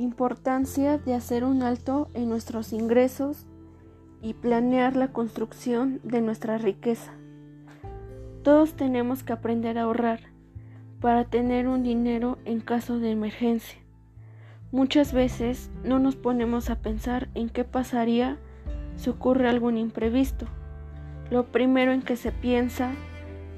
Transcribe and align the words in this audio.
Importancia 0.00 0.96
de 0.96 1.12
hacer 1.12 1.44
un 1.44 1.62
alto 1.62 2.08
en 2.14 2.30
nuestros 2.30 2.72
ingresos 2.72 3.44
y 4.22 4.32
planear 4.32 4.96
la 4.96 5.08
construcción 5.08 6.00
de 6.04 6.22
nuestra 6.22 6.56
riqueza. 6.56 7.12
Todos 8.42 8.72
tenemos 8.72 9.22
que 9.22 9.34
aprender 9.34 9.76
a 9.76 9.82
ahorrar 9.82 10.20
para 11.02 11.24
tener 11.24 11.68
un 11.68 11.82
dinero 11.82 12.38
en 12.46 12.60
caso 12.60 12.98
de 12.98 13.10
emergencia. 13.10 13.78
Muchas 14.72 15.12
veces 15.12 15.70
no 15.84 15.98
nos 15.98 16.16
ponemos 16.16 16.70
a 16.70 16.76
pensar 16.76 17.28
en 17.34 17.50
qué 17.50 17.64
pasaría 17.64 18.38
si 18.96 19.10
ocurre 19.10 19.50
algún 19.50 19.76
imprevisto. 19.76 20.46
Lo 21.30 21.52
primero 21.52 21.92
en 21.92 22.00
que 22.00 22.16
se 22.16 22.32
piensa 22.32 22.92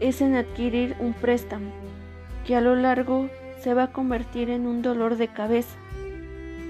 es 0.00 0.20
en 0.20 0.34
adquirir 0.34 0.96
un 0.98 1.12
préstamo, 1.12 1.70
que 2.44 2.56
a 2.56 2.60
lo 2.60 2.74
largo 2.74 3.28
se 3.60 3.74
va 3.74 3.84
a 3.84 3.92
convertir 3.92 4.50
en 4.50 4.66
un 4.66 4.82
dolor 4.82 5.14
de 5.14 5.28
cabeza, 5.28 5.78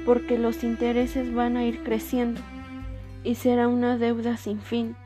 porque 0.05 0.39
los 0.39 0.65
intereses 0.65 1.35
van 1.35 1.57
a 1.57 1.65
ir 1.65 1.83
creciendo 1.83 2.41
y 3.25 3.37
será 3.37 3.69
una 3.69 3.99
deuda 3.99 4.37
sin 4.37 4.61
fin. 4.61 4.97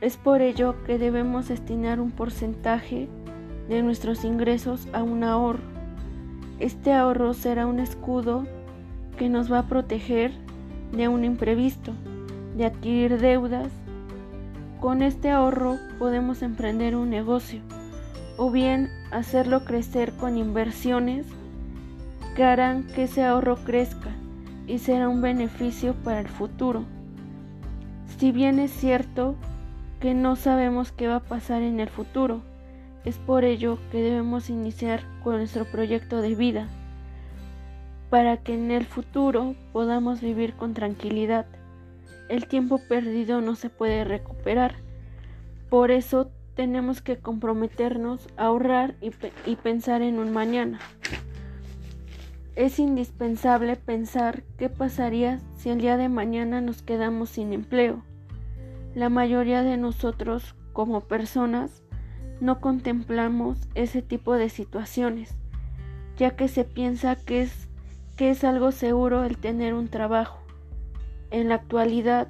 Es 0.00 0.16
por 0.16 0.42
ello 0.42 0.74
que 0.84 0.98
debemos 0.98 1.48
destinar 1.48 2.00
un 2.00 2.10
porcentaje 2.10 3.08
de 3.68 3.82
nuestros 3.82 4.24
ingresos 4.24 4.88
a 4.92 5.02
un 5.02 5.24
ahorro. 5.24 5.62
Este 6.60 6.92
ahorro 6.92 7.34
será 7.34 7.66
un 7.66 7.80
escudo 7.80 8.46
que 9.18 9.28
nos 9.28 9.50
va 9.50 9.60
a 9.60 9.66
proteger 9.66 10.32
de 10.92 11.08
un 11.08 11.24
imprevisto, 11.24 11.92
de 12.56 12.66
adquirir 12.66 13.18
deudas. 13.20 13.72
Con 14.80 15.02
este 15.02 15.30
ahorro 15.30 15.76
podemos 15.98 16.42
emprender 16.42 16.96
un 16.96 17.10
negocio 17.10 17.60
o 18.36 18.50
bien 18.50 18.90
hacerlo 19.10 19.64
crecer 19.64 20.12
con 20.12 20.36
inversiones 20.36 21.26
que 22.36 22.44
harán 22.44 22.84
que 22.88 23.04
ese 23.04 23.24
ahorro 23.24 23.56
crezca 23.56 24.10
y 24.66 24.78
será 24.78 25.08
un 25.08 25.22
beneficio 25.22 25.94
para 26.04 26.20
el 26.20 26.28
futuro. 26.28 26.84
Si 28.18 28.30
bien 28.30 28.58
es 28.58 28.70
cierto 28.70 29.36
que 30.00 30.12
no 30.12 30.36
sabemos 30.36 30.92
qué 30.92 31.08
va 31.08 31.16
a 31.16 31.24
pasar 31.24 31.62
en 31.62 31.80
el 31.80 31.88
futuro, 31.88 32.42
es 33.06 33.16
por 33.16 33.44
ello 33.44 33.78
que 33.90 34.02
debemos 34.02 34.50
iniciar 34.50 35.00
con 35.24 35.38
nuestro 35.38 35.64
proyecto 35.64 36.20
de 36.20 36.34
vida, 36.34 36.68
para 38.10 38.36
que 38.36 38.52
en 38.52 38.70
el 38.70 38.84
futuro 38.84 39.54
podamos 39.72 40.20
vivir 40.20 40.54
con 40.54 40.74
tranquilidad. 40.74 41.46
El 42.28 42.48
tiempo 42.48 42.78
perdido 42.86 43.40
no 43.40 43.54
se 43.54 43.70
puede 43.70 44.04
recuperar, 44.04 44.74
por 45.70 45.90
eso 45.90 46.30
tenemos 46.54 47.00
que 47.00 47.16
comprometernos 47.16 48.28
a 48.36 48.46
ahorrar 48.46 48.94
y, 49.00 49.10
y 49.46 49.56
pensar 49.56 50.02
en 50.02 50.18
un 50.18 50.32
mañana. 50.32 50.80
Es 52.56 52.78
indispensable 52.78 53.76
pensar 53.76 54.42
qué 54.56 54.70
pasaría 54.70 55.40
si 55.56 55.68
el 55.68 55.78
día 55.78 55.98
de 55.98 56.08
mañana 56.08 56.62
nos 56.62 56.80
quedamos 56.80 57.28
sin 57.28 57.52
empleo. 57.52 58.02
La 58.94 59.10
mayoría 59.10 59.62
de 59.62 59.76
nosotros, 59.76 60.54
como 60.72 61.02
personas, 61.02 61.82
no 62.40 62.62
contemplamos 62.62 63.68
ese 63.74 64.00
tipo 64.00 64.32
de 64.32 64.48
situaciones, 64.48 65.34
ya 66.16 66.30
que 66.30 66.48
se 66.48 66.64
piensa 66.64 67.14
que 67.14 67.42
es, 67.42 67.68
que 68.16 68.30
es 68.30 68.42
algo 68.42 68.72
seguro 68.72 69.24
el 69.24 69.36
tener 69.36 69.74
un 69.74 69.88
trabajo. 69.88 70.38
En 71.30 71.50
la 71.50 71.56
actualidad 71.56 72.26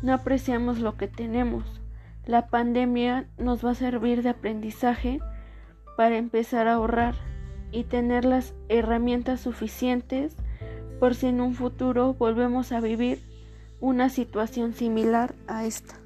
no 0.00 0.14
apreciamos 0.14 0.78
lo 0.78 0.96
que 0.96 1.06
tenemos. 1.06 1.82
La 2.24 2.46
pandemia 2.46 3.28
nos 3.36 3.62
va 3.62 3.72
a 3.72 3.74
servir 3.74 4.22
de 4.22 4.30
aprendizaje 4.30 5.20
para 5.98 6.16
empezar 6.16 6.66
a 6.66 6.74
ahorrar 6.74 7.29
y 7.72 7.84
tener 7.84 8.24
las 8.24 8.54
herramientas 8.68 9.40
suficientes 9.40 10.34
por 10.98 11.14
si 11.14 11.26
en 11.26 11.40
un 11.40 11.54
futuro 11.54 12.14
volvemos 12.14 12.72
a 12.72 12.80
vivir 12.80 13.22
una 13.80 14.08
situación 14.08 14.74
similar 14.74 15.34
a 15.46 15.64
esta. 15.64 15.99